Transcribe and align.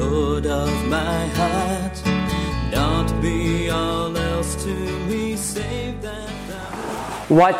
Of 0.00 0.86
my. 0.86 1.28
Not 2.70 3.20
be 3.20 3.68
all 3.68 4.16
else 4.16 4.62
to 4.62 4.68
me, 4.68 5.34
save 5.34 6.00
that. 6.02 6.30
What 7.28 7.58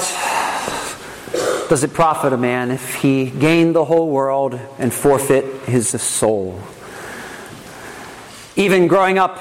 does 1.69 1.83
it 1.83 1.93
profit 1.93 2.33
a 2.33 2.37
man 2.37 2.71
if 2.71 2.95
he 2.95 3.29
gain 3.31 3.73
the 3.73 3.85
whole 3.85 4.09
world 4.11 4.59
and 4.79 4.95
forfeit 4.95 5.45
his 5.63 5.89
soul? 6.01 6.61
Even 8.55 8.87
growing 8.87 9.19
up 9.19 9.39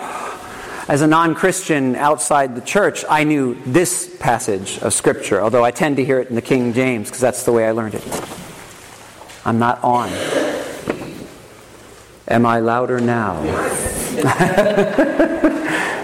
as 0.90 1.04
a 1.04 1.08
non 1.08 1.36
Christian 1.36 1.96
outside 1.96 2.55
the 2.55 2.62
church, 2.62 3.05
I 3.08 3.26
knew 3.26 3.55
this 3.66 4.18
passage 4.20 4.80
of 4.80 4.94
Scripture, 4.94 5.40
although 5.40 5.64
I 5.64 5.70
tend 5.70 5.98
to 5.98 6.05
hear 6.05 6.20
it 6.20 6.30
in 6.30 6.36
the 6.36 6.41
King 6.41 6.74
James 6.74 7.10
because 7.10 7.22
that's 7.22 7.44
the 7.44 7.52
way 7.52 7.68
I 7.68 7.72
learned 7.72 7.94
it. 7.94 8.04
I'm 9.46 9.60
not 9.60 9.84
on. 9.84 10.10
Am 12.28 12.46
I 12.46 12.60
louder 12.60 13.00
now? 13.00 13.42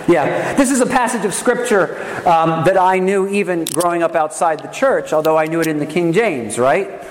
yeah, 0.07 0.53
this 0.53 0.71
is 0.71 0.79
a 0.79 0.85
passage 0.85 1.25
of 1.25 1.33
Scripture 1.33 1.97
um, 2.25 2.63
that 2.63 2.77
I 2.77 2.99
knew 2.99 3.27
even 3.27 3.65
growing 3.65 4.03
up 4.03 4.15
outside 4.15 4.59
the 4.61 4.69
church, 4.69 5.11
although 5.11 5.37
I 5.37 5.47
knew 5.47 5.59
it 5.59 5.67
in 5.67 5.79
the 5.79 5.85
King 5.85 6.13
James, 6.13 6.57
right? 6.57 7.03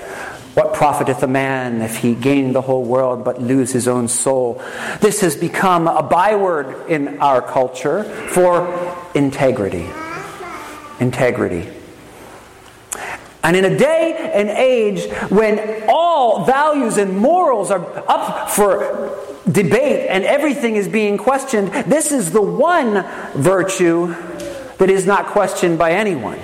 What 0.55 0.73
profiteth 0.73 1.23
a 1.23 1.27
man 1.27 1.83
if 1.83 1.97
he 1.97 2.15
gain 2.15 2.53
the 2.53 2.63
whole 2.63 2.85
world 2.85 3.23
but 3.25 3.41
lose 3.41 3.73
his 3.73 3.87
own 3.87 4.09
soul? 4.09 4.63
This 5.01 5.21
has 5.21 5.37
become 5.37 5.89
a 5.89 6.03
byword 6.03 6.91
in 6.91 7.21
our 7.21 7.43
culture 7.43 8.05
for 8.05 8.97
integrity. 9.15 9.87
Integrity. 11.01 11.69
And 13.45 13.57
in 13.57 13.65
a 13.65 13.77
day 13.77 14.31
and 14.33 14.49
age 14.49 15.11
when 15.31 15.85
all 15.89 16.45
values 16.45 16.97
and 16.97 17.17
morals 17.17 17.71
are 17.71 17.85
up 18.09 18.51
for 18.51 19.19
debate 19.51 20.09
and 20.09 20.25
everything 20.25 20.77
is 20.77 20.89
being 20.89 21.19
questioned, 21.19 21.69
this 21.91 22.13
is 22.13 22.31
the 22.31 22.43
one 22.43 23.05
virtue 23.35 24.15
that 24.79 24.91
is 24.91 25.07
not 25.07 25.27
questioned 25.27 25.79
by 25.79 25.93
anyone. 25.93 26.39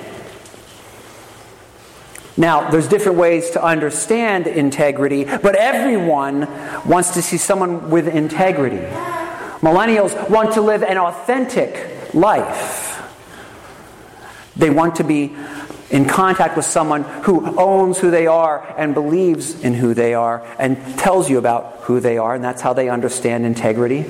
Now, 2.37 2.71
there's 2.71 2.87
different 2.87 3.19
ways 3.19 3.51
to 3.51 3.63
understand 3.63 4.47
integrity, 4.47 5.25
but 5.25 5.57
everyone 5.57 6.49
wants 6.87 7.15
to 7.15 7.23
see 7.23 7.37
someone 7.37 7.91
with 7.91 8.07
integrity. 8.07 8.77
Millennials 9.61 10.31
want 10.31 10.55
to 10.55 10.61
live 10.61 10.85
an 10.85 10.99
authentic 10.99 12.15
life. 12.15 12.87
They 14.55 14.71
want 14.71 14.97
to 14.97 15.05
be 15.05 15.35
in 15.91 16.07
contact 16.07 16.57
with 16.57 16.67
someone 16.67 17.03
who 17.03 17.59
owns 17.59 17.99
who 17.99 18.11
they 18.11 18.27
are 18.27 18.75
and 18.77 18.95
believes 18.95 19.61
in 19.63 19.75
who 19.75 19.95
they 19.95 20.15
are 20.15 20.47
and 20.59 20.77
tells 20.99 21.31
you 21.31 21.39
about 21.39 21.79
who 21.83 22.01
they 22.01 22.19
are, 22.19 22.35
and 22.35 22.45
that's 22.45 22.61
how 22.61 22.73
they 22.73 22.89
understand 22.89 23.47
integrity. 23.47 24.05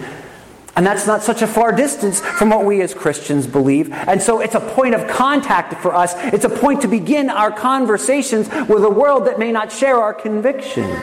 And 0.75 0.87
that's 0.87 1.09
not 1.09 1.25
such 1.25 1.43
a 1.43 1.47
far 1.49 1.73
distance 1.73 2.21
from 2.21 2.51
what 2.51 2.65
we 2.65 2.83
as 2.83 2.95
Christians 2.95 3.49
believe. 3.49 3.93
And 3.93 4.23
so 4.23 4.41
it's 4.41 4.55
a 4.55 4.61
point 4.61 4.95
of 4.95 5.09
contact 5.09 5.83
for 5.83 5.93
us. 5.93 6.15
It's 6.33 6.45
a 6.45 6.49
point 6.49 6.83
to 6.83 6.89
begin 6.89 7.31
our 7.31 7.51
conversations 7.51 8.49
with 8.69 8.85
a 8.85 8.91
world 8.91 9.27
that 9.27 9.41
may 9.41 9.51
not 9.51 9.73
share 9.73 9.97
our 9.97 10.15
convictions. 10.15 10.97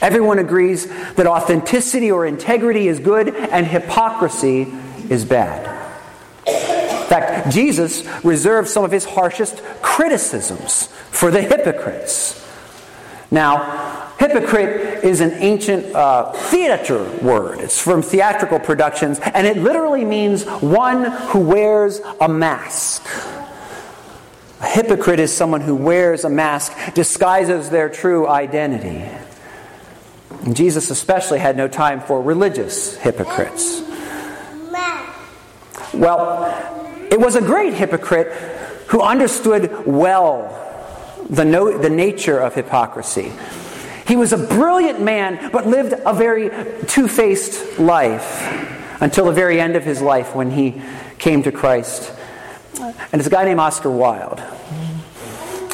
Everyone 0.00 0.40
agrees 0.40 0.86
that 1.14 1.28
authenticity 1.28 2.10
or 2.10 2.26
integrity 2.26 2.88
is 2.88 2.98
good 2.98 3.34
and 3.34 3.66
hypocrisy 3.66 4.62
is 5.08 5.24
bad. 5.24 5.77
In 7.08 7.14
fact, 7.14 7.50
Jesus 7.50 8.04
reserved 8.22 8.68
some 8.68 8.84
of 8.84 8.90
his 8.90 9.06
harshest 9.06 9.62
criticisms 9.80 10.88
for 11.10 11.30
the 11.30 11.40
hypocrites. 11.40 12.46
Now, 13.30 14.12
hypocrite 14.18 15.04
is 15.04 15.22
an 15.22 15.32
ancient 15.32 15.94
uh, 15.94 16.32
theater 16.32 17.02
word. 17.22 17.60
It's 17.60 17.80
from 17.80 18.02
theatrical 18.02 18.60
productions, 18.60 19.20
and 19.20 19.46
it 19.46 19.56
literally 19.56 20.04
means 20.04 20.44
one 20.44 21.04
who 21.04 21.40
wears 21.40 22.02
a 22.20 22.28
mask. 22.28 23.06
A 24.60 24.66
hypocrite 24.66 25.18
is 25.18 25.34
someone 25.34 25.62
who 25.62 25.76
wears 25.76 26.24
a 26.24 26.28
mask, 26.28 26.74
disguises 26.92 27.70
their 27.70 27.88
true 27.88 28.28
identity. 28.28 29.02
And 30.44 30.54
Jesus 30.54 30.90
especially 30.90 31.38
had 31.38 31.56
no 31.56 31.68
time 31.68 32.02
for 32.02 32.20
religious 32.20 32.98
hypocrites. 32.98 33.82
Well, 35.94 36.74
it 37.10 37.20
was 37.20 37.36
a 37.36 37.40
great 37.40 37.74
hypocrite 37.74 38.32
who 38.88 39.00
understood 39.00 39.86
well 39.86 40.54
the, 41.28 41.44
no, 41.44 41.76
the 41.76 41.90
nature 41.90 42.38
of 42.38 42.54
hypocrisy. 42.54 43.32
He 44.06 44.16
was 44.16 44.32
a 44.32 44.38
brilliant 44.38 45.02
man, 45.02 45.50
but 45.52 45.66
lived 45.66 45.94
a 46.06 46.14
very 46.14 46.50
two 46.86 47.08
faced 47.08 47.78
life 47.78 48.42
until 49.00 49.26
the 49.26 49.32
very 49.32 49.60
end 49.60 49.76
of 49.76 49.84
his 49.84 50.00
life 50.00 50.34
when 50.34 50.50
he 50.50 50.80
came 51.18 51.42
to 51.42 51.52
Christ. 51.52 52.12
And 52.80 53.20
it's 53.20 53.26
a 53.26 53.30
guy 53.30 53.44
named 53.44 53.60
Oscar 53.60 53.90
Wilde. 53.90 54.40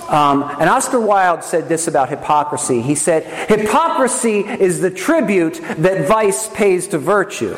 Um, 0.09 0.43
and 0.43 0.69
Oscar 0.69 1.01
Wilde 1.01 1.45
said 1.45 1.69
this 1.69 1.89
about 1.89 2.11
hypocrisy. 2.11 2.83
He 2.83 2.95
said, 2.95 3.25
Hypocrisy 3.49 4.41
is 4.41 4.81
the 4.81 4.91
tribute 4.91 5.61
that 5.78 6.06
vice 6.09 6.49
pays 6.49 6.89
to 6.89 6.99
virtue. 6.99 7.56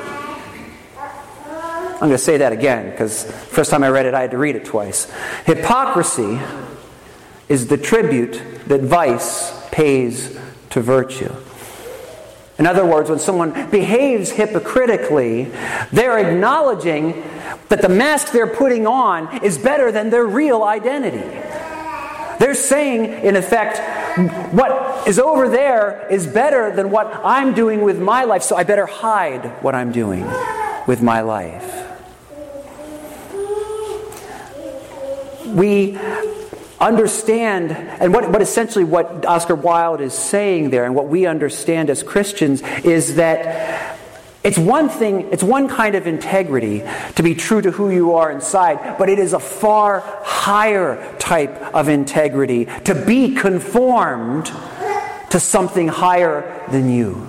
I'm 1.97 2.09
going 2.09 2.12
to 2.12 2.19
say 2.19 2.37
that 2.37 2.53
again 2.53 2.91
because 2.91 3.25
first 3.25 3.71
time 3.71 3.83
I 3.83 3.89
read 3.89 4.05
it, 4.05 4.12
I 4.12 4.21
had 4.21 4.31
to 4.33 4.39
read 4.39 4.55
it 4.55 4.67
twice. 4.67 5.11
Hypocrisy 5.47 6.39
is 7.49 7.69
the 7.69 7.79
tribute 7.79 8.43
that 8.67 8.83
vice 8.83 9.67
pays 9.71 10.39
to 10.71 10.83
virtue. 10.83 11.34
In 12.59 12.67
other 12.67 12.84
words, 12.84 13.09
when 13.09 13.19
someone 13.19 13.71
behaves 13.71 14.31
hypocritically, 14.31 15.45
they're 15.91 16.19
acknowledging 16.19 17.23
that 17.71 17.81
the 17.81 17.89
mask 17.89 18.31
they're 18.31 18.47
putting 18.47 18.87
on 18.87 19.43
is 19.43 19.57
better 19.57 19.91
than 19.91 20.11
their 20.11 20.27
real 20.27 20.65
identity. 20.65 21.27
They're 22.39 22.55
saying, 22.55 23.25
in 23.25 23.37
effect, 23.37 23.78
what 24.53 25.09
is 25.09 25.19
over 25.19 25.49
there 25.49 26.07
is 26.11 26.27
better 26.27 26.75
than 26.75 26.91
what 26.91 27.07
I'm 27.25 27.55
doing 27.55 27.81
with 27.81 27.99
my 27.99 28.25
life, 28.25 28.43
so 28.43 28.55
I 28.57 28.65
better 28.65 28.87
hide 28.87 29.63
what 29.63 29.75
I'm 29.75 29.93
doing 29.93 30.27
with 30.87 31.01
my 31.03 31.23
life. 31.23 31.86
We 35.56 35.99
understand, 36.78 37.72
and 37.72 38.12
what, 38.12 38.31
what 38.31 38.43
essentially 38.43 38.84
what 38.84 39.25
Oscar 39.25 39.55
Wilde 39.55 40.03
is 40.03 40.12
saying 40.12 40.71
there, 40.71 40.84
and 40.84 40.94
what 40.94 41.09
we 41.09 41.27
understand 41.27 41.89
as 41.89 42.03
Christians, 42.03 42.62
is 42.84 43.17
that 43.17 43.99
it's 44.45 44.59
one 44.59 44.89
thing, 44.89 45.33
it's 45.33 45.43
one 45.43 45.66
kind 45.69 45.95
of 45.95 46.06
integrity 46.06 46.84
to 47.16 47.22
be 47.22 47.34
true 47.34 47.62
to 47.62 47.71
who 47.71 47.91
you 47.91 48.15
are 48.15 48.31
inside, 48.31 48.99
but 48.99 49.09
it 49.09 49.19
is 49.19 49.33
a 49.33 49.41
far 49.41 50.05
higher 50.22 51.16
type 51.19 51.75
of 51.75 51.89
integrity 51.89 52.66
to 52.84 52.95
be 52.95 53.34
conformed 53.34 54.53
to 55.31 55.41
something 55.41 55.89
higher 55.89 56.65
than 56.71 56.91
you. 56.91 57.27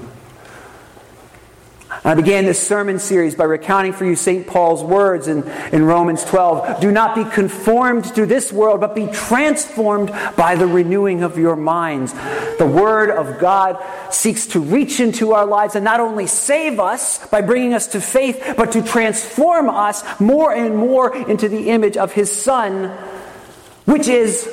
I 2.08 2.16
began 2.16 2.46
this 2.46 2.66
sermon 2.66 3.00
series 3.00 3.36
by 3.36 3.44
recounting 3.44 3.92
for 3.92 4.06
you 4.06 4.16
St. 4.16 4.48
Paul's 4.48 4.82
words 4.82 5.28
in, 5.28 5.46
in 5.74 5.84
Romans 5.84 6.24
12. 6.24 6.80
Do 6.80 6.90
not 6.90 7.16
be 7.16 7.26
conformed 7.26 8.06
to 8.16 8.26
this 8.26 8.50
world, 8.50 8.80
but 8.80 8.96
be 8.96 9.08
transformed 9.08 10.14
by 10.38 10.56
the 10.56 10.68
renewing 10.68 11.24
of 11.24 11.38
your 11.38 11.58
minds. 11.58 12.14
The 12.60 12.66
Word 12.66 13.10
of 13.10 13.40
God 13.40 13.84
seeks 14.10 14.48
to 14.48 14.62
reach 14.62 15.02
into 15.02 15.34
our 15.34 15.46
lives 15.46 15.76
and 15.76 15.84
not 15.84 16.00
only 16.00 16.28
save 16.28 16.80
us 16.80 17.28
by 17.28 17.42
bringing 17.42 17.74
us 17.74 17.88
to 17.88 18.00
faith, 18.00 18.54
but 18.56 18.72
to 18.72 18.82
transform 18.82 19.70
us 19.70 20.02
more 20.18 20.54
and 20.54 20.78
more 20.78 21.14
into 21.14 21.50
the 21.50 21.72
image 21.72 21.98
of 21.98 22.14
His 22.14 22.32
Son, 22.32 22.88
which 23.84 24.08
is 24.08 24.50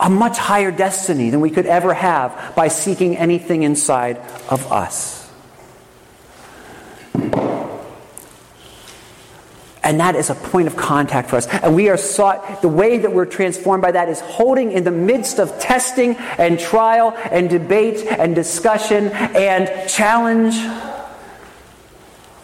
a 0.00 0.10
much 0.10 0.36
higher 0.36 0.72
destiny 0.72 1.30
than 1.30 1.40
we 1.40 1.50
could 1.50 1.66
ever 1.66 1.94
have 1.94 2.54
by 2.56 2.66
seeking 2.66 3.16
anything 3.16 3.62
inside 3.62 4.16
of 4.48 4.72
us. 4.72 5.21
And 9.92 10.00
that 10.00 10.16
is 10.16 10.30
a 10.30 10.34
point 10.34 10.68
of 10.68 10.74
contact 10.74 11.28
for 11.28 11.36
us. 11.36 11.46
And 11.46 11.74
we 11.74 11.90
are 11.90 11.98
sought, 11.98 12.62
the 12.62 12.68
way 12.68 12.96
that 12.96 13.12
we're 13.12 13.26
transformed 13.26 13.82
by 13.82 13.92
that 13.92 14.08
is 14.08 14.20
holding 14.20 14.72
in 14.72 14.84
the 14.84 14.90
midst 14.90 15.38
of 15.38 15.58
testing 15.58 16.16
and 16.16 16.58
trial 16.58 17.12
and 17.30 17.50
debate 17.50 18.06
and 18.06 18.34
discussion 18.34 19.08
and 19.08 19.68
challenge 19.90 20.54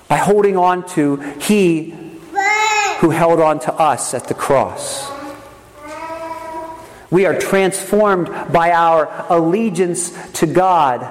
by 0.09 0.19
holding 0.19 0.59
on 0.59 0.87
to 0.91 1.17
He 1.41 1.95
who 2.99 3.09
held 3.09 3.41
on 3.41 3.61
to 3.61 3.73
us 3.73 4.13
at 4.13 4.25
the 4.25 4.35
cross. 4.35 5.11
We 7.11 7.25
are 7.25 7.39
transformed 7.39 8.27
by 8.53 8.73
our 8.73 9.25
allegiance 9.31 10.13
to 10.33 10.47
God 10.47 11.09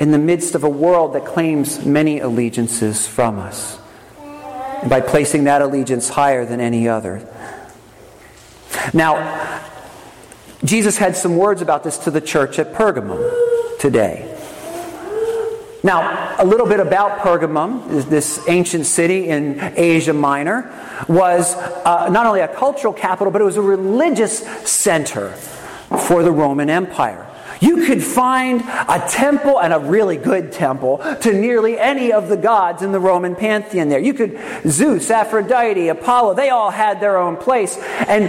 in 0.00 0.10
the 0.10 0.18
midst 0.18 0.56
of 0.56 0.64
a 0.64 0.68
world 0.68 1.12
that 1.12 1.24
claims 1.24 1.86
many 1.86 2.18
allegiances 2.18 3.06
from 3.06 3.38
us, 3.38 3.78
by 4.88 5.00
placing 5.00 5.44
that 5.44 5.62
allegiance 5.62 6.08
higher 6.08 6.44
than 6.44 6.60
any 6.60 6.88
other. 6.88 7.26
Now, 8.92 9.60
Jesus 10.64 10.96
had 10.98 11.16
some 11.16 11.36
words 11.36 11.60
about 11.60 11.84
this 11.84 11.98
to 11.98 12.10
the 12.10 12.20
church 12.20 12.58
at 12.58 12.72
Pergamum 12.72 13.78
today. 13.78 14.28
Now, 15.84 16.36
a 16.38 16.46
little 16.46 16.66
bit 16.66 16.78
about 16.78 17.18
Pergamum, 17.18 18.08
this 18.08 18.48
ancient 18.48 18.86
city 18.86 19.28
in 19.28 19.58
Asia 19.76 20.12
Minor, 20.12 20.72
was 21.08 21.56
uh, 21.56 22.08
not 22.08 22.26
only 22.26 22.40
a 22.40 22.48
cultural 22.48 22.92
capital, 22.92 23.32
but 23.32 23.40
it 23.40 23.44
was 23.44 23.56
a 23.56 23.62
religious 23.62 24.38
center 24.68 25.30
for 25.30 26.22
the 26.22 26.30
Roman 26.30 26.70
Empire. 26.70 27.26
You 27.62 27.86
could 27.86 28.02
find 28.02 28.60
a 28.60 29.06
temple 29.08 29.60
and 29.60 29.72
a 29.72 29.78
really 29.78 30.16
good 30.16 30.50
temple 30.50 30.98
to 31.20 31.32
nearly 31.32 31.78
any 31.78 32.12
of 32.12 32.28
the 32.28 32.36
gods 32.36 32.82
in 32.82 32.90
the 32.90 32.98
Roman 32.98 33.36
pantheon 33.36 33.88
there. 33.88 34.00
You 34.00 34.14
could, 34.14 34.36
Zeus, 34.66 35.12
Aphrodite, 35.12 35.86
Apollo, 35.86 36.34
they 36.34 36.50
all 36.50 36.72
had 36.72 36.98
their 37.00 37.16
own 37.16 37.36
place. 37.36 37.78
And 37.78 38.28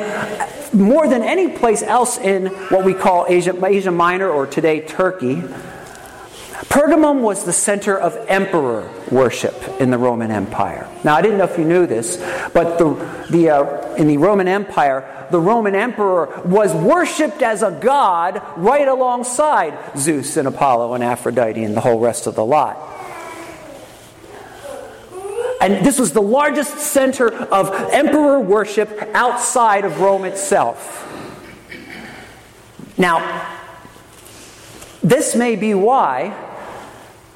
more 0.72 1.08
than 1.08 1.24
any 1.24 1.50
place 1.50 1.82
else 1.82 2.20
in 2.20 2.46
what 2.70 2.86
we 2.86 2.94
call 2.94 3.26
Asia, 3.28 3.60
Asia 3.66 3.90
Minor 3.90 4.30
or 4.30 4.46
today 4.46 4.82
Turkey, 4.82 5.38
Pergamum 6.70 7.22
was 7.22 7.44
the 7.44 7.54
center 7.54 7.98
of 7.98 8.16
emperor 8.28 8.88
worship 9.14 9.56
in 9.80 9.92
the 9.92 9.98
Roman 9.98 10.32
Empire. 10.32 10.90
Now, 11.04 11.16
I 11.16 11.22
didn't 11.22 11.38
know 11.38 11.46
if 11.46 11.58
you 11.58 11.66
knew 11.66 11.86
this, 11.86 12.18
but 12.54 12.78
the, 12.78 12.94
the, 13.30 13.50
uh, 13.50 13.96
in 13.96 14.08
the 14.08 14.18
Roman 14.18 14.48
Empire, 14.48 15.28
the 15.32 15.40
Roman 15.40 15.76
emperor 15.76 16.42
was 16.46 16.74
worshipped 16.74 17.42
as 17.42 17.64
a 17.64 17.72
god 17.72 18.42
right 18.58 18.88
alongside 18.88 19.78
Zeus 19.98 20.38
and 20.38 20.48
Apollo 20.48 20.94
and 20.94 21.04
Aphrodite 21.04 21.64
and 21.64 21.76
the 21.76 21.82
whole 21.82 22.00
rest 22.00 22.28
of 22.28 22.36
the 22.36 22.46
lot. 22.46 22.78
And 25.62 25.86
this 25.86 25.98
was 25.98 26.12
the 26.12 26.22
largest 26.22 26.78
center 26.78 27.34
of 27.34 27.74
emperor 27.94 28.40
worship 28.40 29.02
outside 29.14 29.86
of 29.86 30.02
Rome 30.02 30.26
itself. 30.26 31.00
Now, 32.98 33.50
this 35.02 35.36
may 35.36 35.56
be 35.56 35.74
why 35.74 36.53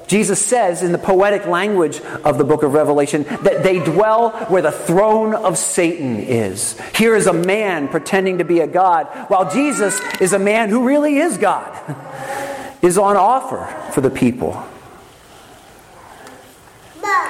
Jesus 0.07 0.43
says 0.43 0.83
in 0.83 0.93
the 0.93 0.97
poetic 0.97 1.45
language 1.45 1.99
of 2.23 2.37
the 2.37 2.45
book 2.45 2.63
of 2.63 2.73
Revelation 2.73 3.23
that 3.43 3.61
they 3.63 3.83
dwell 3.83 4.31
where 4.47 4.61
the 4.61 4.71
throne 4.71 5.35
of 5.35 5.57
Satan 5.57 6.17
is. 6.19 6.79
Here 6.95 7.15
is 7.15 7.27
a 7.27 7.33
man 7.33 7.89
pretending 7.89 8.37
to 8.37 8.45
be 8.45 8.61
a 8.61 8.67
God, 8.67 9.07
while 9.27 9.51
Jesus 9.51 9.99
is 10.21 10.33
a 10.33 10.39
man 10.39 10.69
who 10.69 10.87
really 10.87 11.17
is 11.17 11.37
God, 11.37 12.75
is 12.81 12.97
on 12.97 13.17
offer 13.17 13.91
for 13.91 14.01
the 14.01 14.09
people. 14.09 14.65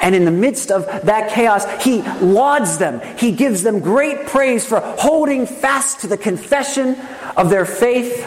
And 0.01 0.15
in 0.15 0.25
the 0.25 0.31
midst 0.31 0.71
of 0.71 0.85
that 1.05 1.31
chaos, 1.31 1.65
he 1.83 2.01
lauds 2.01 2.77
them. 2.77 3.01
He 3.17 3.31
gives 3.31 3.63
them 3.63 3.79
great 3.79 4.27
praise 4.27 4.65
for 4.65 4.79
holding 4.79 5.45
fast 5.45 6.01
to 6.01 6.07
the 6.07 6.17
confession 6.17 6.95
of 7.35 7.49
their 7.49 7.65
faith, 7.65 8.25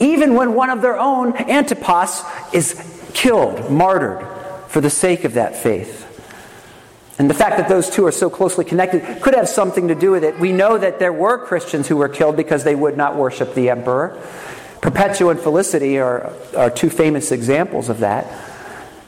even 0.00 0.34
when 0.34 0.54
one 0.54 0.70
of 0.70 0.82
their 0.82 0.98
own, 0.98 1.34
Antipas, 1.36 2.22
is 2.52 2.97
killed, 3.18 3.68
martyred 3.68 4.24
for 4.68 4.80
the 4.80 4.90
sake 4.90 5.24
of 5.24 5.34
that 5.34 5.56
faith. 5.56 6.04
And 7.18 7.28
the 7.28 7.34
fact 7.34 7.56
that 7.56 7.68
those 7.68 7.90
two 7.90 8.06
are 8.06 8.12
so 8.12 8.30
closely 8.30 8.64
connected 8.64 9.22
could 9.22 9.34
have 9.34 9.48
something 9.48 9.88
to 9.88 9.96
do 9.96 10.12
with 10.12 10.22
it. 10.22 10.38
We 10.38 10.52
know 10.52 10.78
that 10.78 11.00
there 11.00 11.12
were 11.12 11.44
Christians 11.44 11.88
who 11.88 11.96
were 11.96 12.08
killed 12.08 12.36
because 12.36 12.62
they 12.62 12.76
would 12.76 12.96
not 12.96 13.16
worship 13.16 13.54
the 13.54 13.70
emperor. 13.70 14.22
Perpetua 14.80 15.30
and 15.30 15.40
Felicity 15.40 15.98
are, 15.98 16.32
are 16.56 16.70
two 16.70 16.90
famous 16.90 17.32
examples 17.32 17.88
of 17.88 17.98
that. 17.98 18.24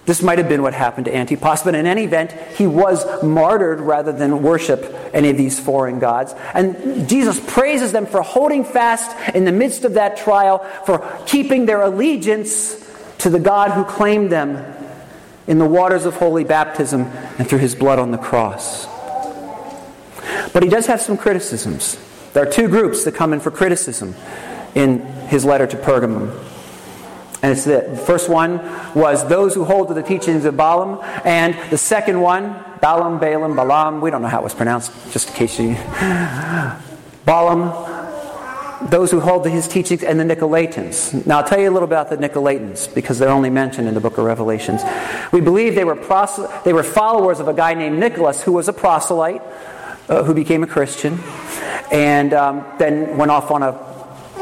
This 0.06 0.22
might 0.22 0.38
have 0.38 0.48
been 0.48 0.62
what 0.62 0.74
happened 0.74 1.04
to 1.04 1.14
Antipas, 1.14 1.62
but 1.62 1.76
in 1.76 1.86
any 1.86 2.02
event, 2.02 2.32
he 2.56 2.66
was 2.66 3.06
martyred 3.22 3.78
rather 3.78 4.10
than 4.10 4.42
worship 4.42 4.92
any 5.12 5.30
of 5.30 5.36
these 5.36 5.60
foreign 5.60 6.00
gods. 6.00 6.34
And 6.52 7.08
Jesus 7.08 7.38
praises 7.38 7.92
them 7.92 8.06
for 8.06 8.22
holding 8.22 8.64
fast 8.64 9.16
in 9.36 9.44
the 9.44 9.52
midst 9.52 9.84
of 9.84 9.94
that 9.94 10.16
trial, 10.16 10.66
for 10.84 11.06
keeping 11.26 11.66
their 11.66 11.82
allegiance 11.82 12.89
to 13.20 13.30
the 13.30 13.38
God 13.38 13.70
who 13.72 13.84
claimed 13.84 14.30
them 14.30 14.64
in 15.46 15.58
the 15.58 15.66
waters 15.66 16.04
of 16.04 16.16
holy 16.16 16.44
baptism 16.44 17.02
and 17.38 17.48
through 17.48 17.58
his 17.58 17.74
blood 17.74 17.98
on 17.98 18.10
the 18.10 18.18
cross. 18.18 18.86
But 20.52 20.62
he 20.62 20.68
does 20.68 20.86
have 20.86 21.00
some 21.00 21.16
criticisms. 21.16 21.98
There 22.32 22.46
are 22.46 22.50
two 22.50 22.68
groups 22.68 23.04
that 23.04 23.14
come 23.14 23.32
in 23.32 23.40
for 23.40 23.50
criticism 23.50 24.14
in 24.74 25.00
his 25.28 25.44
letter 25.44 25.66
to 25.66 25.76
Pergamum. 25.76 26.30
And 27.42 27.52
it's 27.52 27.64
the 27.64 28.02
first 28.06 28.28
one 28.28 28.58
was 28.94 29.26
those 29.28 29.54
who 29.54 29.64
hold 29.64 29.88
to 29.88 29.94
the 29.94 30.02
teachings 30.02 30.44
of 30.44 30.56
Balaam, 30.56 31.00
and 31.24 31.56
the 31.70 31.78
second 31.78 32.20
one, 32.20 32.62
Balaam, 32.80 33.18
Balaam, 33.18 33.56
Balaam, 33.56 34.00
we 34.02 34.10
don't 34.10 34.20
know 34.20 34.28
how 34.28 34.40
it 34.40 34.44
was 34.44 34.54
pronounced, 34.54 34.92
just 35.10 35.28
in 35.30 35.34
case 35.34 35.58
you. 35.58 35.74
Balaam 37.24 37.89
those 38.88 39.10
who 39.10 39.20
hold 39.20 39.44
to 39.44 39.50
his 39.50 39.68
teachings, 39.68 40.02
and 40.02 40.18
the 40.18 40.24
Nicolaitans. 40.24 41.26
Now, 41.26 41.38
I'll 41.38 41.44
tell 41.46 41.60
you 41.60 41.68
a 41.68 41.72
little 41.72 41.88
about 41.88 42.08
the 42.08 42.16
Nicolaitans 42.16 42.94
because 42.94 43.18
they're 43.18 43.28
only 43.28 43.50
mentioned 43.50 43.88
in 43.88 43.94
the 43.94 44.00
book 44.00 44.18
of 44.18 44.24
Revelations. 44.24 44.82
We 45.32 45.40
believe 45.40 45.74
they 45.74 45.84
were, 45.84 45.96
they 46.64 46.72
were 46.72 46.82
followers 46.82 47.40
of 47.40 47.48
a 47.48 47.54
guy 47.54 47.74
named 47.74 47.98
Nicholas 47.98 48.42
who 48.42 48.52
was 48.52 48.68
a 48.68 48.72
proselyte 48.72 49.42
uh, 50.08 50.22
who 50.24 50.34
became 50.34 50.62
a 50.62 50.66
Christian 50.66 51.18
and 51.92 52.32
um, 52.32 52.64
then 52.78 53.16
went 53.16 53.30
off 53.30 53.50
on 53.50 53.62
a 53.62 53.72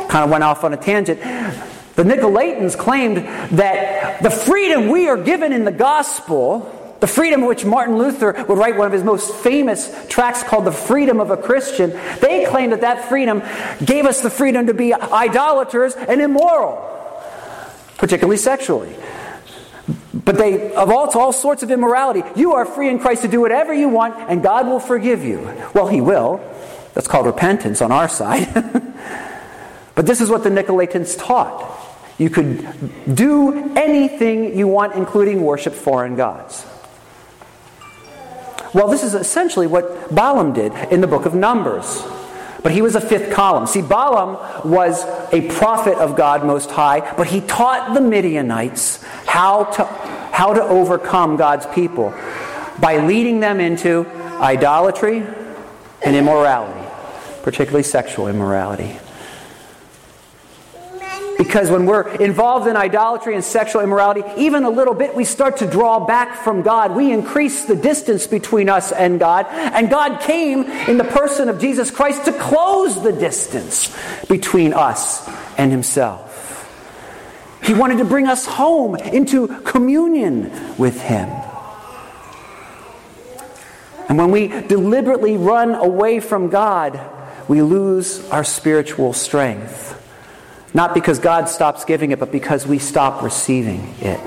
kind 0.08 0.24
of 0.24 0.30
went 0.30 0.44
off 0.44 0.64
on 0.64 0.72
a 0.72 0.76
tangent. 0.76 1.20
The 1.20 2.04
Nicolaitans 2.04 2.78
claimed 2.78 3.18
that 3.58 4.22
the 4.22 4.30
freedom 4.30 4.88
we 4.88 5.08
are 5.08 5.16
given 5.16 5.52
in 5.52 5.64
the 5.64 5.72
gospel 5.72 6.77
the 7.00 7.06
freedom 7.06 7.46
which 7.46 7.64
Martin 7.64 7.96
Luther 7.96 8.32
would 8.48 8.58
write 8.58 8.76
one 8.76 8.86
of 8.86 8.92
his 8.92 9.04
most 9.04 9.32
famous 9.32 9.94
tracts 10.08 10.42
called 10.42 10.64
The 10.64 10.72
Freedom 10.72 11.20
of 11.20 11.30
a 11.30 11.36
Christian. 11.36 11.90
They 12.20 12.44
claim 12.46 12.70
that 12.70 12.80
that 12.80 13.08
freedom 13.08 13.42
gave 13.84 14.04
us 14.04 14.20
the 14.20 14.30
freedom 14.30 14.66
to 14.66 14.74
be 14.74 14.92
idolaters 14.92 15.94
and 15.94 16.20
immoral, 16.20 16.76
particularly 17.96 18.36
sexually. 18.36 18.94
But 20.12 20.36
they, 20.36 20.74
of 20.74 20.90
all, 20.90 21.08
all 21.18 21.32
sorts 21.32 21.62
of 21.62 21.70
immorality, 21.70 22.22
you 22.34 22.54
are 22.54 22.64
free 22.64 22.88
in 22.88 22.98
Christ 22.98 23.22
to 23.22 23.28
do 23.28 23.40
whatever 23.40 23.72
you 23.72 23.88
want 23.88 24.16
and 24.28 24.42
God 24.42 24.66
will 24.66 24.80
forgive 24.80 25.24
you. 25.24 25.38
Well, 25.74 25.86
He 25.86 26.00
will. 26.00 26.40
That's 26.94 27.06
called 27.06 27.26
repentance 27.26 27.80
on 27.80 27.92
our 27.92 28.08
side. 28.08 28.52
but 29.94 30.04
this 30.04 30.20
is 30.20 30.30
what 30.30 30.42
the 30.42 30.50
Nicolaitans 30.50 31.16
taught. 31.16 31.76
You 32.18 32.28
could 32.28 33.14
do 33.14 33.72
anything 33.76 34.58
you 34.58 34.66
want, 34.66 34.94
including 34.94 35.42
worship 35.42 35.72
foreign 35.72 36.16
gods. 36.16 36.66
Well, 38.74 38.88
this 38.88 39.02
is 39.02 39.14
essentially 39.14 39.66
what 39.66 40.14
Balaam 40.14 40.52
did 40.52 40.72
in 40.92 41.00
the 41.00 41.06
book 41.06 41.24
of 41.26 41.34
Numbers. 41.34 42.04
But 42.62 42.72
he 42.72 42.82
was 42.82 42.96
a 42.96 43.00
fifth 43.00 43.32
column. 43.32 43.66
See, 43.66 43.82
Balaam 43.82 44.36
was 44.68 45.04
a 45.32 45.48
prophet 45.48 45.96
of 45.98 46.16
God 46.16 46.44
Most 46.44 46.70
High, 46.70 47.14
but 47.16 47.28
he 47.28 47.40
taught 47.40 47.94
the 47.94 48.00
Midianites 48.00 49.02
how 49.26 49.64
to, 49.64 49.84
how 49.84 50.52
to 50.54 50.62
overcome 50.62 51.36
God's 51.36 51.66
people 51.66 52.12
by 52.80 52.98
leading 52.98 53.40
them 53.40 53.60
into 53.60 54.06
idolatry 54.40 55.22
and 56.04 56.16
immorality, 56.16 56.86
particularly 57.42 57.84
sexual 57.84 58.28
immorality. 58.28 58.98
Because 61.38 61.70
when 61.70 61.86
we're 61.86 62.08
involved 62.16 62.66
in 62.66 62.76
idolatry 62.76 63.36
and 63.36 63.44
sexual 63.44 63.80
immorality, 63.80 64.24
even 64.36 64.64
a 64.64 64.70
little 64.70 64.92
bit, 64.92 65.14
we 65.14 65.24
start 65.24 65.58
to 65.58 65.70
draw 65.70 66.04
back 66.04 66.42
from 66.42 66.62
God. 66.62 66.96
We 66.96 67.12
increase 67.12 67.64
the 67.64 67.76
distance 67.76 68.26
between 68.26 68.68
us 68.68 68.90
and 68.90 69.20
God. 69.20 69.46
And 69.48 69.88
God 69.88 70.20
came 70.20 70.64
in 70.64 70.98
the 70.98 71.04
person 71.04 71.48
of 71.48 71.60
Jesus 71.60 71.92
Christ 71.92 72.24
to 72.24 72.32
close 72.32 73.00
the 73.00 73.12
distance 73.12 73.96
between 74.26 74.72
us 74.72 75.30
and 75.56 75.70
Himself. 75.70 76.24
He 77.62 77.72
wanted 77.72 77.98
to 77.98 78.04
bring 78.04 78.26
us 78.26 78.44
home 78.44 78.96
into 78.96 79.46
communion 79.60 80.76
with 80.76 81.00
Him. 81.00 81.28
And 84.08 84.18
when 84.18 84.32
we 84.32 84.48
deliberately 84.48 85.36
run 85.36 85.76
away 85.76 86.18
from 86.18 86.48
God, 86.48 87.00
we 87.46 87.62
lose 87.62 88.28
our 88.30 88.42
spiritual 88.42 89.12
strength. 89.12 89.94
Not 90.74 90.94
because 90.94 91.18
God 91.18 91.48
stops 91.48 91.84
giving 91.84 92.10
it, 92.10 92.18
but 92.18 92.30
because 92.30 92.66
we 92.66 92.78
stop 92.78 93.22
receiving 93.22 93.94
it. 94.00 94.20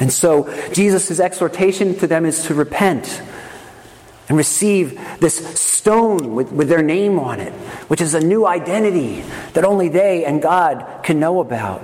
And 0.00 0.12
so, 0.12 0.52
Jesus' 0.72 1.20
exhortation 1.20 1.96
to 1.98 2.08
them 2.08 2.26
is 2.26 2.44
to 2.46 2.54
repent 2.54 3.22
and 4.28 4.36
receive 4.36 5.00
this 5.20 5.60
stone 5.60 6.34
with, 6.34 6.50
with 6.50 6.68
their 6.68 6.82
name 6.82 7.20
on 7.20 7.38
it, 7.38 7.52
which 7.88 8.00
is 8.00 8.14
a 8.14 8.20
new 8.20 8.44
identity 8.44 9.22
that 9.52 9.64
only 9.64 9.88
they 9.88 10.24
and 10.24 10.42
God 10.42 11.04
can 11.04 11.20
know 11.20 11.40
about. 11.40 11.82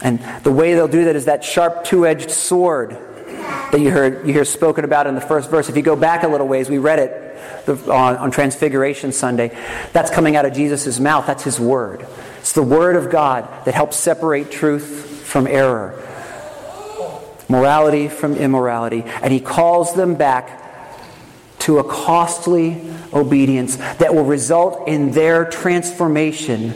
And 0.00 0.20
the 0.44 0.52
way 0.52 0.74
they'll 0.74 0.88
do 0.88 1.04
that 1.04 1.16
is 1.16 1.26
that 1.26 1.44
sharp 1.44 1.84
two 1.84 2.06
edged 2.06 2.30
sword 2.30 2.90
that 3.72 3.80
you, 3.80 3.90
heard, 3.90 4.26
you 4.26 4.32
hear 4.32 4.44
spoken 4.44 4.84
about 4.84 5.06
in 5.06 5.14
the 5.14 5.20
first 5.20 5.50
verse. 5.50 5.68
If 5.68 5.76
you 5.76 5.82
go 5.82 5.96
back 5.96 6.22
a 6.22 6.28
little 6.28 6.48
ways, 6.48 6.70
we 6.70 6.78
read 6.78 7.00
it 7.00 7.27
the, 7.66 7.74
on, 7.92 8.16
on 8.16 8.30
Transfiguration 8.30 9.12
Sunday. 9.12 9.48
That's 9.92 10.10
coming 10.10 10.36
out 10.36 10.44
of 10.44 10.52
Jesus' 10.52 10.98
mouth. 10.98 11.26
That's 11.26 11.44
his 11.44 11.60
word. 11.60 12.06
It's 12.38 12.52
the 12.52 12.62
word 12.62 12.96
of 12.96 13.10
God 13.10 13.48
that 13.64 13.74
helps 13.74 13.96
separate 13.96 14.50
truth 14.50 15.22
from 15.24 15.46
error, 15.46 16.02
morality 17.48 18.08
from 18.08 18.36
immorality. 18.36 19.02
And 19.22 19.32
he 19.32 19.40
calls 19.40 19.94
them 19.94 20.14
back 20.14 20.64
to 21.60 21.78
a 21.78 21.84
costly 21.84 22.90
obedience 23.12 23.76
that 23.76 24.14
will 24.14 24.24
result 24.24 24.88
in 24.88 25.10
their 25.12 25.44
transformation 25.44 26.72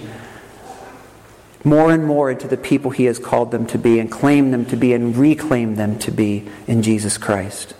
more 1.65 1.93
and 1.93 2.05
more 2.05 2.31
into 2.31 2.49
the 2.49 2.57
people 2.57 2.91
he 2.91 3.05
has 3.05 3.19
called 3.19 3.51
them 3.51 3.67
to 3.67 3.79
be 3.79 3.99
and 4.01 4.11
claim 4.11 4.51
them 4.51 4.67
to 4.67 4.77
be 4.77 4.93
and 4.93 5.17
reclaim 5.17 5.77
them 5.77 5.99
to 6.01 6.11
be 6.11 6.49
in 6.67 6.83
Jesus 6.83 7.19
Christ. 7.19 7.75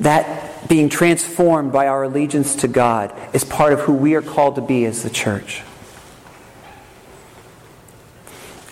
That 0.00 0.68
being 0.68 0.88
transformed 0.88 1.72
by 1.72 1.86
our 1.86 2.04
allegiance 2.04 2.56
to 2.56 2.68
God 2.68 3.14
is 3.34 3.44
part 3.44 3.72
of 3.72 3.80
who 3.80 3.92
we 3.92 4.14
are 4.14 4.22
called 4.22 4.56
to 4.56 4.60
be 4.60 4.84
as 4.84 5.02
the 5.02 5.10
church. 5.10 5.62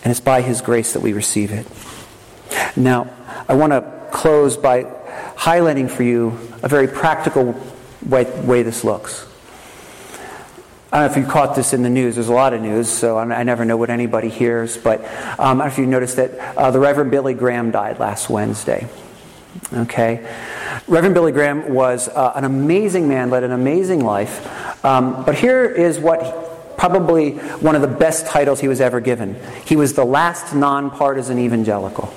And 0.03 0.11
it's 0.11 0.21
by 0.21 0.43
His 0.43 0.61
grace 0.61 0.95
that 0.95 1.01
we 1.01 1.13
receive 1.13 1.51
it. 1.51 1.67
Now, 2.77 3.11
I 3.49 3.55
want 3.55 3.73
to 3.73 4.09
close 4.11 4.57
by 4.57 4.85
highlighting 5.37 5.91
for 5.91 6.03
you 6.03 6.39
a 6.63 6.69
very 6.69 6.89
practical 6.89 7.61
way, 8.07 8.25
way 8.43 8.63
this 8.63 8.85
looks. 8.85 9.27
I 10.91 11.01
don't 11.01 11.07
know 11.07 11.21
if 11.21 11.27
you 11.27 11.31
caught 11.31 11.55
this 11.55 11.75
in 11.75 11.83
the 11.83 11.91
news. 11.91 12.15
There's 12.15 12.29
a 12.29 12.33
lot 12.33 12.55
of 12.55 12.63
news, 12.63 12.89
so 12.89 13.19
I 13.19 13.43
never 13.43 13.67
know 13.67 13.77
what 13.77 13.91
anybody 13.91 14.31
hears. 14.31 14.79
But 14.79 15.01
um, 15.01 15.09
I 15.39 15.45
don't 15.49 15.59
know 15.59 15.67
if 15.67 15.79
you 15.79 15.85
noticed 15.85 16.17
that 16.17 16.39
uh, 16.57 16.71
the 16.71 16.79
Reverend 16.79 17.11
Billy 17.11 17.35
Graham 17.35 17.71
died 17.71 17.99
last 17.99 18.31
Wednesday. 18.31 18.89
Okay? 19.75 20.27
Reverend 20.89 21.15
Billy 21.15 21.33
Graham 21.33 21.75
was 21.75 22.09
uh, 22.09 22.33
an 22.35 22.45
amazing 22.45 23.09
man, 23.09 23.29
led 23.29 23.45
an 23.45 23.53
amazing 23.53 24.03
life. 24.03 24.85
Um, 24.85 25.25
but 25.25 25.35
here 25.35 25.67
is 25.67 25.99
what 25.99 26.79
probably 26.79 27.33
one 27.33 27.75
of 27.75 27.83
the 27.83 27.89
best 27.89 28.27
titles 28.27 28.61
he 28.61 28.69
was 28.69 28.81
ever 28.81 29.01
given 29.01 29.35
he 29.65 29.77
was 29.77 29.95
the 29.95 30.05
last 30.05 30.55
nonpartisan 30.55 31.39
evangelical. 31.39 32.13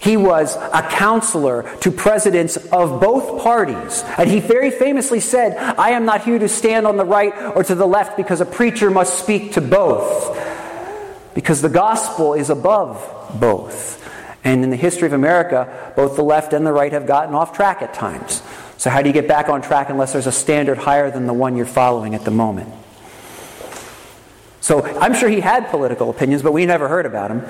He 0.00 0.18
was 0.18 0.56
a 0.56 0.86
counselor 0.90 1.62
to 1.80 1.90
presidents 1.90 2.56
of 2.56 3.00
both 3.00 3.42
parties. 3.42 4.02
And 4.18 4.28
he 4.28 4.38
very 4.38 4.70
famously 4.70 5.20
said, 5.20 5.56
I 5.56 5.92
am 5.92 6.04
not 6.04 6.24
here 6.24 6.38
to 6.38 6.48
stand 6.48 6.86
on 6.86 6.98
the 6.98 7.06
right 7.06 7.32
or 7.56 7.64
to 7.64 7.74
the 7.74 7.86
left 7.86 8.18
because 8.18 8.42
a 8.42 8.44
preacher 8.44 8.90
must 8.90 9.18
speak 9.18 9.52
to 9.52 9.62
both. 9.62 10.38
Because 11.34 11.62
the 11.62 11.70
gospel 11.70 12.34
is 12.34 12.50
above 12.50 13.00
both. 13.40 14.03
And 14.44 14.62
in 14.62 14.70
the 14.70 14.76
history 14.76 15.06
of 15.06 15.14
America, 15.14 15.92
both 15.96 16.16
the 16.16 16.22
left 16.22 16.52
and 16.52 16.66
the 16.66 16.72
right 16.72 16.92
have 16.92 17.06
gotten 17.06 17.34
off 17.34 17.54
track 17.54 17.80
at 17.80 17.94
times. 17.94 18.42
So, 18.76 18.90
how 18.90 19.00
do 19.00 19.08
you 19.08 19.14
get 19.14 19.26
back 19.26 19.48
on 19.48 19.62
track 19.62 19.88
unless 19.88 20.12
there's 20.12 20.26
a 20.26 20.32
standard 20.32 20.76
higher 20.76 21.10
than 21.10 21.26
the 21.26 21.32
one 21.32 21.56
you're 21.56 21.64
following 21.64 22.14
at 22.14 22.24
the 22.24 22.30
moment? 22.30 22.72
So, 24.60 24.82
I'm 24.98 25.14
sure 25.14 25.28
he 25.30 25.40
had 25.40 25.68
political 25.68 26.10
opinions, 26.10 26.42
but 26.42 26.52
we 26.52 26.66
never 26.66 26.88
heard 26.88 27.06
about 27.06 27.30
him 27.30 27.42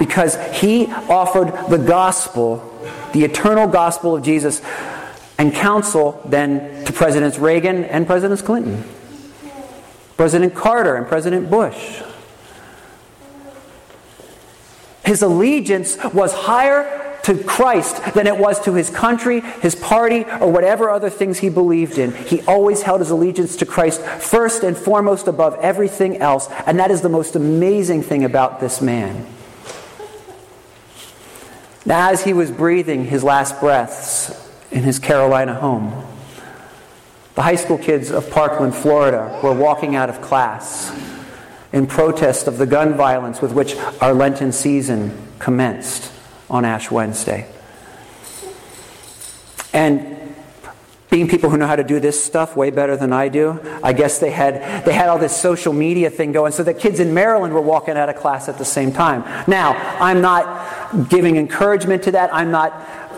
because 0.00 0.34
he 0.58 0.86
offered 0.86 1.52
the 1.70 1.76
gospel, 1.76 2.58
the 3.12 3.22
eternal 3.22 3.68
gospel 3.68 4.16
of 4.16 4.24
Jesus, 4.24 4.62
and 5.38 5.54
counsel 5.54 6.20
then 6.24 6.84
to 6.86 6.92
Presidents 6.92 7.38
Reagan 7.38 7.84
and 7.84 8.06
President 8.06 8.42
Clinton, 8.42 8.82
President 10.16 10.54
Carter 10.54 10.96
and 10.96 11.06
President 11.06 11.50
Bush. 11.50 12.02
His 15.10 15.22
allegiance 15.22 15.98
was 16.14 16.32
higher 16.32 17.18
to 17.24 17.42
Christ 17.42 18.14
than 18.14 18.28
it 18.28 18.36
was 18.38 18.60
to 18.60 18.74
his 18.74 18.90
country, 18.90 19.40
his 19.40 19.74
party, 19.74 20.22
or 20.22 20.52
whatever 20.52 20.88
other 20.88 21.10
things 21.10 21.40
he 21.40 21.48
believed 21.48 21.98
in. 21.98 22.14
He 22.14 22.42
always 22.42 22.82
held 22.82 23.00
his 23.00 23.10
allegiance 23.10 23.56
to 23.56 23.66
Christ 23.66 24.00
first 24.02 24.62
and 24.62 24.76
foremost 24.76 25.26
above 25.26 25.56
everything 25.62 26.18
else. 26.18 26.48
And 26.64 26.78
that 26.78 26.92
is 26.92 27.00
the 27.00 27.08
most 27.08 27.34
amazing 27.34 28.04
thing 28.04 28.22
about 28.22 28.60
this 28.60 28.80
man. 28.80 29.26
As 31.88 32.22
he 32.22 32.32
was 32.32 32.52
breathing 32.52 33.04
his 33.04 33.24
last 33.24 33.58
breaths 33.58 34.30
in 34.70 34.84
his 34.84 35.00
Carolina 35.00 35.54
home, 35.54 36.06
the 37.34 37.42
high 37.42 37.56
school 37.56 37.78
kids 37.78 38.12
of 38.12 38.30
Parkland, 38.30 38.76
Florida, 38.76 39.40
were 39.42 39.54
walking 39.54 39.96
out 39.96 40.08
of 40.08 40.22
class 40.22 40.92
in 41.72 41.86
protest 41.86 42.46
of 42.46 42.58
the 42.58 42.66
gun 42.66 42.94
violence 42.94 43.40
with 43.40 43.52
which 43.52 43.76
our 44.00 44.12
Lenten 44.12 44.52
season 44.52 45.16
commenced 45.38 46.12
on 46.48 46.64
Ash 46.64 46.90
Wednesday. 46.90 47.46
And 49.72 50.34
being 51.10 51.28
people 51.28 51.50
who 51.50 51.56
know 51.56 51.66
how 51.66 51.76
to 51.76 51.84
do 51.84 51.98
this 51.98 52.22
stuff 52.22 52.56
way 52.56 52.70
better 52.70 52.96
than 52.96 53.12
I 53.12 53.28
do, 53.28 53.60
I 53.82 53.92
guess 53.92 54.18
they 54.18 54.30
had 54.30 54.84
they 54.84 54.92
had 54.92 55.08
all 55.08 55.18
this 55.18 55.36
social 55.36 55.72
media 55.72 56.08
thing 56.08 56.30
going 56.32 56.52
so 56.52 56.62
the 56.62 56.74
kids 56.74 57.00
in 57.00 57.12
Maryland 57.12 57.52
were 57.52 57.60
walking 57.60 57.96
out 57.96 58.08
of 58.08 58.16
class 58.16 58.48
at 58.48 58.58
the 58.58 58.64
same 58.64 58.92
time. 58.92 59.22
Now, 59.48 59.72
I'm 60.00 60.20
not 60.20 61.08
giving 61.08 61.36
encouragement 61.36 62.04
to 62.04 62.12
that. 62.12 62.32
I'm 62.32 62.50
not 62.50 62.72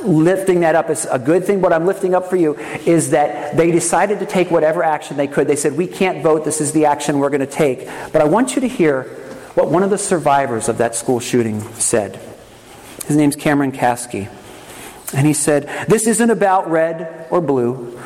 lifting 0.05 0.61
that 0.61 0.75
up 0.75 0.91
as 0.91 1.07
a 1.07 1.19
good 1.19 1.45
thing. 1.45 1.61
What 1.61 1.73
I'm 1.73 1.87
lifting 1.87 2.15
up 2.15 2.29
for 2.29 2.37
you 2.37 2.55
is 2.87 3.11
that 3.11 3.57
they 3.57 3.71
decided 3.71 4.19
to 4.21 4.27
take 4.27 4.51
whatever 4.51 4.83
action 4.83 5.17
they 5.17 5.29
could. 5.29 5.49
They 5.49 5.57
said, 5.57 5.77
"We 5.77 5.87
can't 5.87 6.23
vote. 6.23 6.45
This 6.45 6.61
is 6.61 6.73
the 6.73 6.87
action 6.87 7.19
we're 7.19 7.31
going 7.31 7.41
to 7.41 7.47
take." 7.47 7.89
But 8.13 8.23
I 8.23 8.25
want 8.25 8.55
you 8.55 8.61
to 8.61 8.69
hear 8.69 9.05
what 9.55 9.71
one 9.71 9.83
of 9.83 9.91
the 9.91 9.99
survivors 9.99 10.69
of 10.69 10.79
that 10.79 10.95
school 10.95 11.21
shooting 11.21 11.61
said. 11.75 12.19
His 13.07 13.17
name's 13.17 13.37
Cameron 13.37 13.73
Kasky. 13.73 14.29
And 15.15 15.27
he 15.27 15.33
said, 15.33 15.69
This 15.89 16.07
isn't 16.07 16.31
about 16.31 16.71
red 16.71 17.27
or 17.31 17.41
blue. 17.41 17.99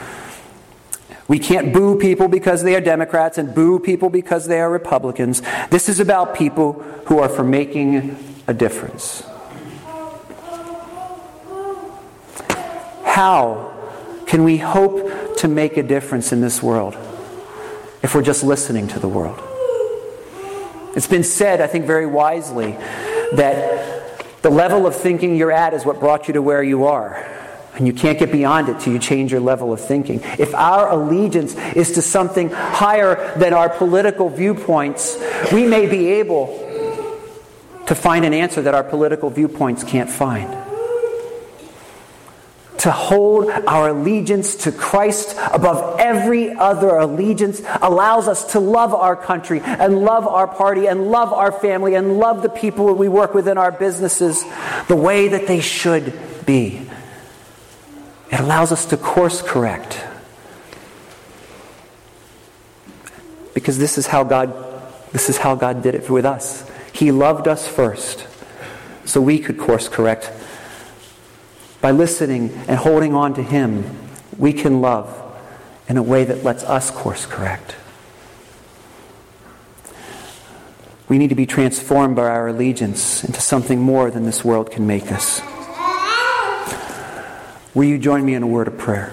We 1.28 1.38
can't 1.38 1.72
boo 1.72 1.98
people 1.98 2.28
because 2.28 2.62
they 2.62 2.76
are 2.76 2.80
Democrats 2.80 3.36
and 3.36 3.54
boo 3.54 3.80
people 3.80 4.10
because 4.10 4.46
they 4.46 4.60
are 4.60 4.70
Republicans. 4.70 5.42
This 5.70 5.88
is 5.88 5.98
about 5.98 6.36
people 6.36 6.74
who 7.06 7.18
are 7.18 7.28
for 7.28 7.42
making 7.42 8.16
a 8.46 8.54
difference. 8.54 9.24
How 13.16 13.72
can 14.26 14.44
we 14.44 14.58
hope 14.58 15.38
to 15.38 15.48
make 15.48 15.78
a 15.78 15.82
difference 15.82 16.32
in 16.32 16.42
this 16.42 16.62
world 16.62 16.94
if 18.02 18.14
we're 18.14 18.20
just 18.20 18.44
listening 18.44 18.88
to 18.88 18.98
the 18.98 19.08
world? 19.08 19.42
It's 20.94 21.06
been 21.06 21.24
said, 21.24 21.62
I 21.62 21.66
think 21.66 21.86
very 21.86 22.04
wisely, 22.04 22.72
that 23.32 24.42
the 24.42 24.50
level 24.50 24.86
of 24.86 24.94
thinking 24.94 25.34
you're 25.34 25.50
at 25.50 25.72
is 25.72 25.86
what 25.86 25.98
brought 25.98 26.28
you 26.28 26.34
to 26.34 26.42
where 26.42 26.62
you 26.62 26.84
are. 26.84 27.14
And 27.74 27.86
you 27.86 27.94
can't 27.94 28.18
get 28.18 28.30
beyond 28.30 28.68
it 28.68 28.80
till 28.80 28.92
you 28.92 28.98
change 28.98 29.32
your 29.32 29.40
level 29.40 29.72
of 29.72 29.80
thinking. 29.80 30.20
If 30.38 30.54
our 30.54 30.90
allegiance 30.90 31.54
is 31.74 31.92
to 31.92 32.02
something 32.02 32.50
higher 32.50 33.34
than 33.38 33.54
our 33.54 33.70
political 33.70 34.28
viewpoints, 34.28 35.16
we 35.54 35.64
may 35.66 35.86
be 35.86 36.08
able 36.20 36.48
to 37.86 37.94
find 37.94 38.26
an 38.26 38.34
answer 38.34 38.60
that 38.60 38.74
our 38.74 38.84
political 38.84 39.30
viewpoints 39.30 39.84
can't 39.84 40.10
find 40.10 40.65
to 42.86 42.92
hold 42.92 43.50
our 43.50 43.88
allegiance 43.88 44.54
to 44.54 44.70
Christ 44.70 45.36
above 45.52 45.98
every 45.98 46.52
other 46.52 46.90
allegiance 46.98 47.60
allows 47.82 48.28
us 48.28 48.52
to 48.52 48.60
love 48.60 48.94
our 48.94 49.16
country 49.16 49.60
and 49.60 50.04
love 50.04 50.24
our 50.24 50.46
party 50.46 50.86
and 50.86 51.10
love 51.10 51.32
our 51.32 51.50
family 51.50 51.96
and 51.96 52.20
love 52.20 52.42
the 52.42 52.48
people 52.48 52.94
we 52.94 53.08
work 53.08 53.34
with 53.34 53.48
in 53.48 53.58
our 53.58 53.72
businesses 53.72 54.44
the 54.86 54.94
way 54.94 55.26
that 55.26 55.48
they 55.48 55.60
should 55.60 56.16
be. 56.46 56.80
It 58.30 58.38
allows 58.38 58.70
us 58.70 58.86
to 58.86 58.96
course 58.96 59.42
correct. 59.42 60.00
Because 63.52 63.78
this 63.78 63.98
is 63.98 64.06
how 64.06 64.22
God 64.22 64.54
this 65.10 65.28
is 65.28 65.38
how 65.38 65.56
God 65.56 65.82
did 65.82 65.96
it 65.96 66.08
with 66.08 66.24
us. 66.24 66.64
He 66.92 67.10
loved 67.10 67.48
us 67.48 67.66
first 67.66 68.28
so 69.04 69.20
we 69.20 69.40
could 69.40 69.58
course 69.58 69.88
correct 69.88 70.30
by 71.80 71.90
listening 71.90 72.50
and 72.68 72.76
holding 72.78 73.14
on 73.14 73.34
to 73.34 73.42
Him, 73.42 73.84
we 74.38 74.52
can 74.52 74.80
love 74.80 75.22
in 75.88 75.96
a 75.96 76.02
way 76.02 76.24
that 76.24 76.42
lets 76.42 76.64
us 76.64 76.90
course 76.90 77.26
correct. 77.26 77.76
We 81.08 81.18
need 81.18 81.28
to 81.28 81.36
be 81.36 81.46
transformed 81.46 82.16
by 82.16 82.22
our 82.22 82.48
allegiance 82.48 83.22
into 83.22 83.40
something 83.40 83.80
more 83.80 84.10
than 84.10 84.24
this 84.24 84.44
world 84.44 84.72
can 84.72 84.86
make 84.86 85.12
us. 85.12 85.40
Will 87.74 87.84
you 87.84 87.98
join 87.98 88.24
me 88.24 88.34
in 88.34 88.42
a 88.42 88.46
word 88.46 88.68
of 88.68 88.78
prayer? 88.78 89.12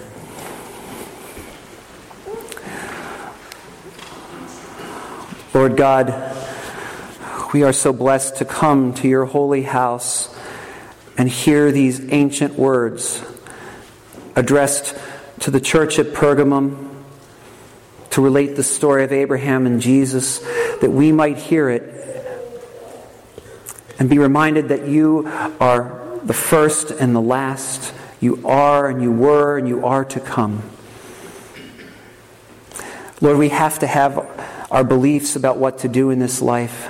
Lord 5.54 5.78
God, 5.78 6.34
we 7.54 7.62
are 7.62 7.74
so 7.74 7.94
blessed 7.94 8.38
to 8.38 8.46
come 8.46 8.96
to 8.96 9.08
your 9.08 9.26
holy 9.26 9.62
house 9.62 10.33
and 11.18 11.30
hear 11.30 11.72
these 11.72 12.12
ancient 12.12 12.56
words 12.56 13.24
addressed 14.36 14.98
to 15.40 15.52
the 15.52 15.62
church 15.62 16.00
at 16.00 16.08
Pergamum, 16.08 16.90
to 18.12 18.22
relate 18.22 18.56
the 18.56 18.64
story 18.64 19.04
of 19.04 19.12
Abraham 19.12 19.66
and 19.66 19.82
Jesus, 19.82 20.40
that 20.82 20.92
we 20.92 21.12
might 21.12 21.38
hear 21.38 21.70
it 21.70 21.84
and 24.00 24.10
be 24.10 24.20
reminded 24.20 24.70
that 24.70 24.88
you 24.88 25.28
are 25.60 26.20
the 26.24 26.34
first 26.34 26.92
and 26.92 27.16
the 27.16 27.22
last. 27.22 27.94
You 28.20 28.46
are 28.46 28.88
and 28.88 29.02
you 29.02 29.12
were 29.12 29.58
and 29.58 29.68
you 29.68 29.86
are 29.86 30.06
to 30.06 30.20
come. 30.20 30.64
Lord, 33.22 33.38
we 33.38 33.50
have 33.50 33.80
to 33.80 33.88
have 33.88 34.18
our 34.72 34.84
beliefs 34.84 35.36
about 35.36 35.58
what 35.58 35.80
to 35.80 35.88
do 35.88 36.10
in 36.10 36.20
this 36.20 36.42
life. 36.42 36.90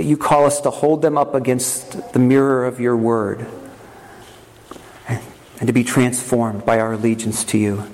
Yet 0.00 0.08
you 0.08 0.16
call 0.16 0.46
us 0.46 0.62
to 0.62 0.70
hold 0.70 1.02
them 1.02 1.18
up 1.18 1.34
against 1.34 2.14
the 2.14 2.18
mirror 2.18 2.64
of 2.64 2.80
your 2.80 2.96
word 2.96 3.46
and 5.06 5.66
to 5.66 5.74
be 5.74 5.84
transformed 5.84 6.64
by 6.64 6.80
our 6.80 6.94
allegiance 6.94 7.44
to 7.44 7.58
you. 7.58 7.84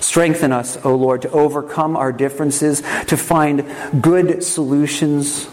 Strengthen 0.00 0.50
us, 0.50 0.76
O 0.84 0.96
Lord, 0.96 1.22
to 1.22 1.30
overcome 1.30 1.96
our 1.96 2.10
differences, 2.12 2.80
to 3.06 3.16
find 3.16 3.64
good 4.02 4.42
solutions 4.42 5.48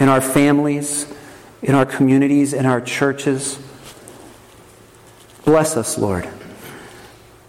in 0.00 0.08
our 0.08 0.22
families, 0.22 1.06
in 1.60 1.74
our 1.74 1.84
communities, 1.84 2.54
in 2.54 2.64
our 2.64 2.80
churches. 2.80 3.58
Bless 5.44 5.76
us, 5.76 5.98
Lord, 5.98 6.26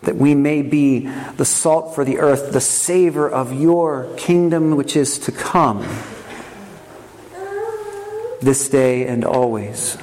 that 0.01 0.17
we 0.17 0.35
may 0.35 0.61
be 0.61 1.09
the 1.37 1.45
salt 1.45 1.95
for 1.95 2.03
the 2.03 2.19
earth, 2.19 2.51
the 2.51 2.59
savor 2.59 3.29
of 3.29 3.53
your 3.53 4.13
kingdom 4.17 4.75
which 4.75 4.97
is 4.97 5.17
to 5.19 5.31
come 5.31 5.87
this 8.41 8.69
day 8.69 9.07
and 9.07 9.23
always. 9.23 9.97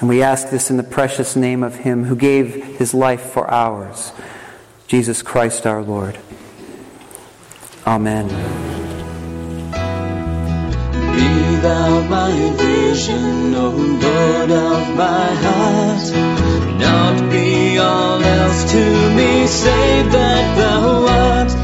And 0.00 0.08
we 0.08 0.22
ask 0.22 0.50
this 0.50 0.70
in 0.70 0.76
the 0.76 0.82
precious 0.82 1.36
name 1.36 1.62
of 1.62 1.76
Him 1.76 2.04
who 2.04 2.16
gave 2.16 2.78
His 2.78 2.94
life 2.94 3.22
for 3.32 3.50
ours, 3.50 4.12
Jesus 4.86 5.22
Christ 5.22 5.66
our 5.66 5.82
Lord. 5.82 6.18
Amen. 7.86 8.28
Be 11.14 11.56
thou 11.60 12.00
my 12.08 12.32
vision, 12.56 13.54
O 13.54 13.70
Lord 13.70 14.50
of 14.50 14.96
my 14.96 15.34
heart. 15.44 16.78
Not 16.78 17.30
be 17.30 17.78
all 17.78 18.22
else 18.22 18.72
to 18.72 19.14
me, 19.16 19.46
save 19.46 20.12
that 20.12 20.56
thou 20.56 21.06
art. 21.06 21.63